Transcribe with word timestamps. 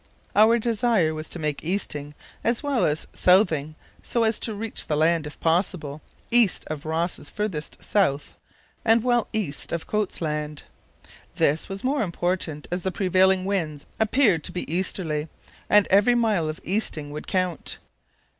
Our 0.35 0.57
desire 0.57 1.13
was 1.13 1.29
to 1.29 1.37
make 1.37 1.63
easting 1.63 2.15
as 2.43 2.63
well 2.63 2.85
as 2.87 3.05
southing 3.13 3.75
so 4.01 4.23
as 4.23 4.39
to 4.39 4.55
reach 4.55 4.87
the 4.87 4.95
land, 4.97 5.27
if 5.27 5.39
possible, 5.39 6.01
east 6.31 6.65
of 6.71 6.87
Ross's 6.87 7.29
farthest 7.29 7.83
South 7.83 8.33
and 8.83 9.03
well 9.03 9.27
east 9.31 9.71
of 9.71 9.85
Coats' 9.85 10.19
Land. 10.19 10.63
This 11.35 11.69
was 11.69 11.83
more 11.83 12.01
important 12.01 12.67
as 12.71 12.81
the 12.81 12.91
prevailing 12.91 13.45
winds 13.45 13.85
appeared 13.99 14.43
to 14.45 14.51
be 14.51 14.65
to 14.65 14.71
easterly, 14.71 15.29
and 15.69 15.85
every 15.91 16.15
mile 16.15 16.49
of 16.49 16.59
easting 16.63 17.11
would 17.11 17.27
count. 17.27 17.77